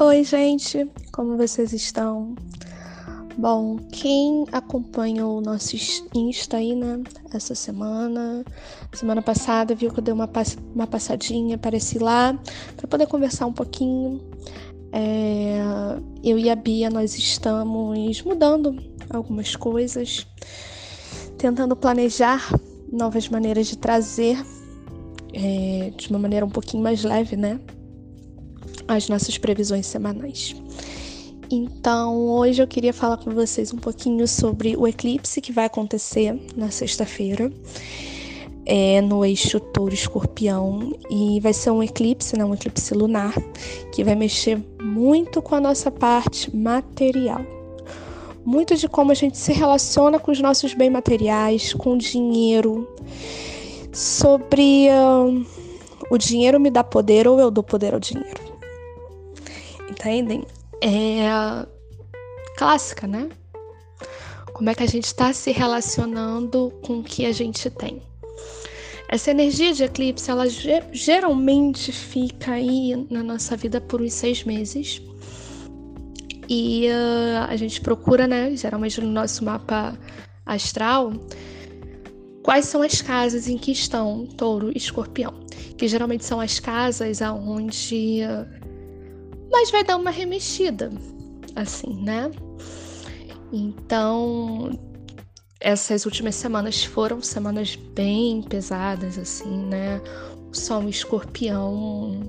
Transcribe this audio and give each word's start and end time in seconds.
Oi, 0.00 0.22
gente, 0.22 0.88
como 1.10 1.36
vocês 1.36 1.72
estão? 1.72 2.36
Bom, 3.36 3.78
quem 3.90 4.44
acompanhou 4.52 5.38
o 5.38 5.40
nosso 5.40 5.74
Insta 6.14 6.58
aí, 6.58 6.72
né, 6.76 7.02
essa 7.34 7.52
semana, 7.56 8.44
semana 8.92 9.20
passada, 9.20 9.74
viu 9.74 9.90
que 9.90 9.98
eu 9.98 10.04
dei 10.04 10.14
uma, 10.14 10.28
pass 10.28 10.56
uma 10.72 10.86
passadinha, 10.86 11.56
apareci 11.56 11.98
lá, 11.98 12.38
para 12.76 12.86
poder 12.86 13.08
conversar 13.08 13.46
um 13.46 13.52
pouquinho. 13.52 14.20
É, 14.92 15.58
eu 16.22 16.38
e 16.38 16.48
a 16.48 16.54
Bia, 16.54 16.88
nós 16.90 17.18
estamos 17.18 18.22
mudando 18.22 18.76
algumas 19.10 19.56
coisas, 19.56 20.28
tentando 21.36 21.74
planejar 21.74 22.48
novas 22.92 23.28
maneiras 23.28 23.66
de 23.66 23.76
trazer 23.76 24.40
é, 25.34 25.90
de 25.96 26.08
uma 26.08 26.20
maneira 26.20 26.46
um 26.46 26.50
pouquinho 26.50 26.84
mais 26.84 27.02
leve, 27.02 27.34
né? 27.34 27.58
As 28.88 29.08
nossas 29.08 29.36
previsões 29.36 29.86
semanais. 29.86 30.56
Então, 31.50 32.28
hoje 32.28 32.62
eu 32.62 32.66
queria 32.66 32.92
falar 32.92 33.16
com 33.18 33.30
vocês 33.30 33.72
um 33.72 33.78
pouquinho 33.78 34.26
sobre 34.28 34.76
o 34.76 34.86
eclipse 34.86 35.40
que 35.40 35.52
vai 35.52 35.64
acontecer 35.64 36.38
na 36.54 36.70
sexta-feira, 36.70 37.50
é, 38.66 39.00
no 39.00 39.24
eixo 39.24 39.58
Touro-Escorpião, 39.58 40.94
e 41.10 41.40
vai 41.40 41.54
ser 41.54 41.70
um 41.70 41.82
eclipse, 41.82 42.36
né, 42.36 42.44
um 42.44 42.52
eclipse 42.52 42.92
lunar, 42.92 43.32
que 43.94 44.04
vai 44.04 44.14
mexer 44.14 44.62
muito 44.82 45.40
com 45.40 45.54
a 45.54 45.60
nossa 45.60 45.90
parte 45.90 46.54
material. 46.54 47.40
Muito 48.44 48.76
de 48.76 48.86
como 48.86 49.12
a 49.12 49.14
gente 49.14 49.38
se 49.38 49.52
relaciona 49.52 50.18
com 50.18 50.30
os 50.30 50.40
nossos 50.40 50.74
bens 50.74 50.90
materiais, 50.90 51.72
com 51.72 51.94
o 51.94 51.98
dinheiro, 51.98 52.86
sobre 53.90 54.88
uh, 54.90 55.46
o 56.10 56.18
dinheiro 56.18 56.60
me 56.60 56.70
dá 56.70 56.84
poder 56.84 57.26
ou 57.26 57.40
eu 57.40 57.50
dou 57.50 57.64
poder 57.64 57.94
ao 57.94 58.00
dinheiro 58.00 58.47
entendem? 59.98 60.46
É 60.80 61.66
clássica, 62.56 63.06
né? 63.06 63.28
Como 64.52 64.70
é 64.70 64.74
que 64.74 64.82
a 64.82 64.86
gente 64.86 65.04
está 65.04 65.32
se 65.32 65.50
relacionando 65.52 66.72
com 66.82 67.00
o 67.00 67.02
que 67.02 67.26
a 67.26 67.32
gente 67.32 67.68
tem. 67.70 68.02
Essa 69.08 69.30
energia 69.30 69.72
de 69.72 69.84
eclipse, 69.84 70.30
ela 70.30 70.44
geralmente 70.92 71.92
fica 71.92 72.52
aí 72.52 73.06
na 73.10 73.22
nossa 73.22 73.56
vida 73.56 73.80
por 73.80 74.02
uns 74.02 74.12
seis 74.12 74.44
meses. 74.44 75.00
E 76.48 76.88
uh, 76.88 77.44
a 77.48 77.56
gente 77.56 77.80
procura, 77.80 78.26
né, 78.26 78.54
geralmente 78.56 79.00
no 79.00 79.08
nosso 79.08 79.44
mapa 79.44 79.96
astral, 80.44 81.12
quais 82.42 82.66
são 82.66 82.82
as 82.82 83.00
casas 83.00 83.48
em 83.48 83.56
que 83.56 83.70
estão 83.70 84.26
touro 84.26 84.70
e 84.74 84.76
escorpião. 84.76 85.34
Que 85.76 85.86
geralmente 85.86 86.24
são 86.24 86.40
as 86.40 86.58
casas 86.58 87.22
aonde 87.22 88.20
uh, 88.24 88.67
mas 89.58 89.72
vai 89.72 89.82
dar 89.82 89.96
uma 89.96 90.12
remexida, 90.12 90.88
assim, 91.56 91.92
né? 92.04 92.30
Então, 93.52 94.70
essas 95.58 96.06
últimas 96.06 96.36
semanas 96.36 96.84
foram 96.84 97.20
semanas 97.20 97.74
bem 97.74 98.40
pesadas, 98.40 99.18
assim, 99.18 99.64
né? 99.66 100.00
O 100.48 100.54
sol 100.54 100.88
escorpião 100.88 102.20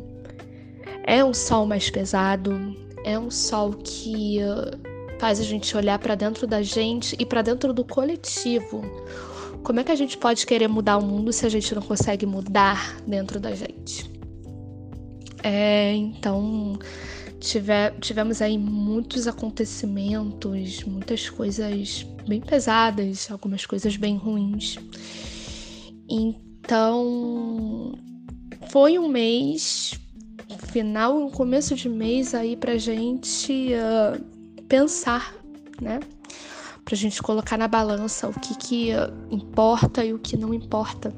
é 1.05 1.23
um 1.23 1.31
sol 1.31 1.67
mais 1.67 1.87
pesado, 1.87 2.75
é 3.03 3.19
um 3.19 3.29
sol 3.29 3.73
que 3.73 4.39
uh, 4.39 5.19
faz 5.19 5.39
a 5.39 5.43
gente 5.43 5.77
olhar 5.77 5.99
para 5.99 6.15
dentro 6.15 6.47
da 6.47 6.63
gente 6.63 7.15
e 7.19 7.27
para 7.27 7.43
dentro 7.43 7.71
do 7.71 7.85
coletivo. 7.85 8.81
Como 9.61 9.79
é 9.79 9.83
que 9.83 9.91
a 9.91 9.95
gente 9.95 10.17
pode 10.17 10.47
querer 10.47 10.67
mudar 10.67 10.97
o 10.97 11.03
mundo 11.03 11.31
se 11.31 11.45
a 11.45 11.49
gente 11.49 11.75
não 11.75 11.81
consegue 11.83 12.25
mudar 12.25 12.99
dentro 13.05 13.39
da 13.39 13.51
gente? 13.53 14.09
É, 15.43 15.93
então, 15.93 16.77
tivemos 17.39 18.41
aí 18.41 18.57
muitos 18.57 19.27
acontecimentos, 19.27 20.83
muitas 20.83 21.29
coisas 21.29 22.05
bem 22.27 22.41
pesadas, 22.41 23.29
algumas 23.31 23.65
coisas 23.65 23.95
bem 23.95 24.17
ruins. 24.17 24.77
Então, 26.09 27.97
foi 28.69 28.99
um 28.99 29.07
mês, 29.07 29.93
final 30.71 31.27
e 31.27 31.31
começo 31.31 31.75
de 31.75 31.87
mês 31.87 32.33
aí 32.33 32.55
pra 32.55 32.77
gente 32.77 33.69
uh, 33.73 34.21
pensar, 34.65 35.33
né? 35.81 35.99
Pra 36.83 36.95
gente 36.95 37.21
colocar 37.21 37.57
na 37.57 37.67
balança 37.67 38.27
o 38.27 38.39
que, 38.39 38.55
que 38.57 38.91
uh, 38.91 39.33
importa 39.33 40.03
e 40.03 40.13
o 40.13 40.19
que 40.19 40.35
não 40.35 40.53
importa 40.53 41.13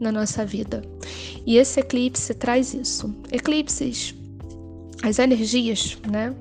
na 0.00 0.10
nossa 0.10 0.44
vida. 0.44 0.82
E 1.46 1.56
esse 1.56 1.80
eclipse 1.80 2.34
traz 2.34 2.74
isso. 2.74 3.14
Eclipses, 3.30 4.14
as 5.02 5.18
energias, 5.18 5.98
né? 6.10 6.34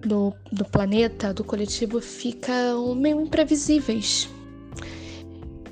Do, 0.00 0.32
do 0.52 0.64
planeta, 0.64 1.34
do 1.34 1.42
coletivo, 1.42 2.00
ficam 2.00 2.94
meio 2.94 3.20
imprevisíveis. 3.20 4.28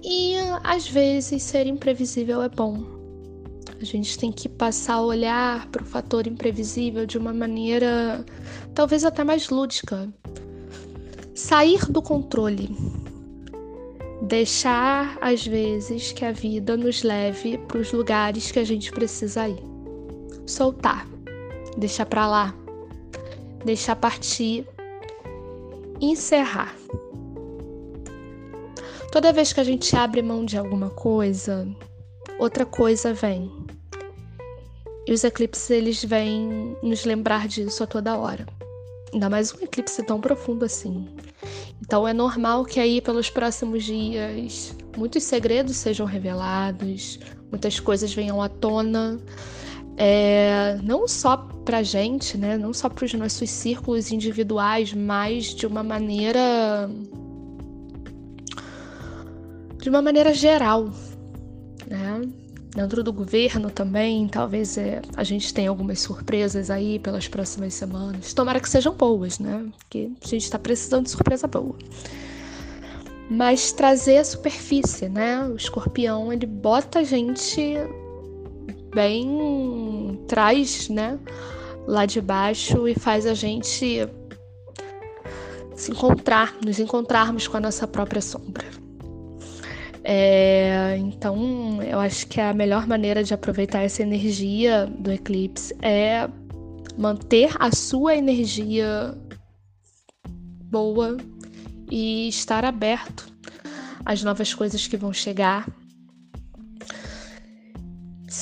E 0.02 0.34
às 0.62 0.88
vezes 0.88 1.42
ser 1.42 1.66
imprevisível 1.66 2.42
é 2.42 2.48
bom. 2.48 2.84
A 3.80 3.84
gente 3.84 4.18
tem 4.18 4.32
que 4.32 4.48
passar 4.48 4.94
a 4.94 5.02
olhar 5.02 5.66
para 5.68 5.82
o 5.82 5.86
fator 5.86 6.26
imprevisível 6.26 7.06
de 7.06 7.18
uma 7.18 7.32
maneira 7.32 8.24
talvez 8.74 9.04
até 9.04 9.22
mais 9.22 9.48
lúdica. 9.48 10.08
Sair 11.34 11.84
do 11.90 12.00
controle, 12.00 12.74
Deixar, 14.22 15.18
às 15.20 15.46
vezes, 15.46 16.10
que 16.10 16.24
a 16.24 16.32
vida 16.32 16.76
nos 16.76 17.02
leve 17.02 17.58
para 17.58 17.78
os 17.78 17.92
lugares 17.92 18.50
que 18.50 18.58
a 18.58 18.64
gente 18.64 18.90
precisa 18.90 19.46
ir. 19.46 19.62
Soltar, 20.46 21.06
deixar 21.76 22.06
para 22.06 22.26
lá, 22.26 22.54
deixar 23.64 23.96
partir, 23.96 24.66
encerrar. 26.00 26.74
Toda 29.12 29.32
vez 29.32 29.52
que 29.52 29.60
a 29.60 29.64
gente 29.64 29.94
abre 29.96 30.20
mão 30.22 30.44
de 30.44 30.58
alguma 30.58 30.90
coisa, 30.90 31.66
outra 32.38 32.66
coisa 32.66 33.12
vem. 33.12 33.50
E 35.06 35.12
os 35.12 35.22
eclipses 35.22 35.70
eles 35.70 36.04
vêm 36.04 36.76
nos 36.82 37.04
lembrar 37.04 37.46
disso 37.46 37.82
a 37.84 37.86
toda 37.86 38.18
hora. 38.18 38.46
Ainda 39.12 39.30
mais 39.30 39.54
um 39.54 39.62
eclipse 39.62 40.02
tão 40.02 40.20
profundo 40.20 40.64
assim. 40.64 41.08
Então 41.80 42.06
é 42.06 42.12
normal 42.12 42.64
que 42.64 42.80
aí 42.80 43.00
pelos 43.00 43.30
próximos 43.30 43.84
dias 43.84 44.74
muitos 44.96 45.22
segredos 45.22 45.76
sejam 45.76 46.06
revelados, 46.06 47.20
muitas 47.50 47.78
coisas 47.78 48.12
venham 48.12 48.42
à 48.42 48.48
tona, 48.48 49.20
é, 49.96 50.78
não 50.82 51.08
só 51.08 51.36
pra 51.64 51.82
gente, 51.82 52.36
né? 52.36 52.58
Não 52.58 52.72
só 52.72 52.88
para 52.88 53.04
os 53.04 53.14
nossos 53.14 53.48
círculos 53.50 54.12
individuais, 54.12 54.92
mas 54.92 55.54
de 55.54 55.66
uma 55.66 55.82
maneira 55.82 56.88
de 59.78 59.88
uma 59.88 60.02
maneira 60.02 60.34
geral, 60.34 60.90
né? 61.86 62.22
Dentro 62.74 63.02
do 63.02 63.10
governo 63.10 63.70
também, 63.70 64.28
talvez 64.28 64.76
é, 64.76 65.00
a 65.16 65.24
gente 65.24 65.54
tenha 65.54 65.70
algumas 65.70 66.00
surpresas 66.00 66.70
aí 66.70 66.98
pelas 66.98 67.26
próximas 67.26 67.72
semanas. 67.72 68.34
Tomara 68.34 68.60
que 68.60 68.68
sejam 68.68 68.92
boas, 68.92 69.38
né? 69.38 69.64
Porque 69.78 70.10
a 70.22 70.28
gente 70.28 70.42
está 70.42 70.58
precisando 70.58 71.04
de 71.04 71.10
surpresa 71.10 71.46
boa. 71.46 71.74
Mas 73.30 73.72
trazer 73.72 74.18
a 74.18 74.24
superfície, 74.24 75.08
né? 75.08 75.46
O 75.46 75.56
escorpião, 75.56 76.30
ele 76.30 76.46
bota 76.46 76.98
a 76.98 77.02
gente 77.02 77.76
bem. 78.96 80.18
traz, 80.26 80.88
né? 80.88 81.18
Lá 81.86 82.06
de 82.06 82.20
baixo 82.20 82.88
e 82.88 82.94
faz 82.94 83.26
a 83.26 83.34
gente 83.34 84.08
se 85.74 85.90
encontrar, 85.90 86.56
nos 86.64 86.80
encontrarmos 86.80 87.46
com 87.46 87.58
a 87.58 87.60
nossa 87.60 87.86
própria 87.86 88.22
sombra. 88.22 88.64
É, 90.02 90.96
então, 90.98 91.82
eu 91.82 91.98
acho 92.00 92.26
que 92.28 92.40
a 92.40 92.54
melhor 92.54 92.86
maneira 92.86 93.22
de 93.22 93.34
aproveitar 93.34 93.82
essa 93.82 94.02
energia 94.02 94.86
do 94.86 95.12
eclipse 95.12 95.76
é 95.82 96.26
manter 96.96 97.50
a 97.58 97.70
sua 97.72 98.14
energia 98.14 99.14
boa 100.70 101.18
e 101.90 102.28
estar 102.28 102.64
aberto 102.64 103.28
às 104.04 104.22
novas 104.22 104.54
coisas 104.54 104.86
que 104.86 104.96
vão 104.96 105.12
chegar. 105.12 105.68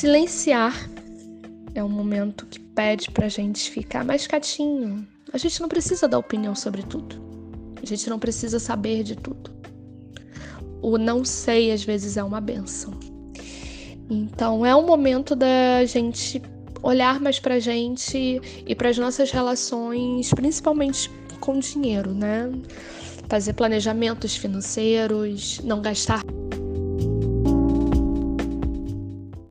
Silenciar 0.05 0.91
é 1.75 1.83
um 1.83 1.89
momento 1.89 2.45
que 2.45 2.61
pede 2.61 3.11
pra 3.11 3.27
gente 3.27 3.71
ficar 3.71 4.05
mais 4.05 4.27
quietinho. 4.27 5.09
A 5.33 5.39
gente 5.39 5.59
não 5.63 5.69
precisa 5.69 6.07
dar 6.07 6.19
opinião 6.19 6.55
sobre 6.55 6.83
tudo. 6.83 7.17
A 7.83 7.87
gente 7.87 8.11
não 8.11 8.19
precisa 8.19 8.59
saber 8.59 9.03
de 9.03 9.17
tudo 9.17 9.55
o 10.83 10.99
não 10.99 11.25
sei 11.25 11.73
às 11.73 11.83
vezes 11.83 12.19
é 12.19 12.23
uma 12.23 12.39
benção. 12.39 12.93
Então 14.11 14.67
é 14.67 14.77
um 14.77 14.85
momento 14.85 15.35
da 15.35 15.83
gente 15.87 16.43
olhar 16.83 17.19
mais 17.19 17.41
pra 17.41 17.59
gente 17.59 18.39
e 18.67 18.75
para 18.75 18.91
as 18.91 18.99
nossas 18.99 19.31
relações, 19.31 20.31
principalmente 20.35 21.11
com 21.41 21.59
dinheiro, 21.59 22.13
né? 22.13 22.53
Fazer 23.31 23.55
planejamentos 23.55 24.37
financeiros, 24.37 25.59
não 25.65 25.81
gastar 25.81 26.23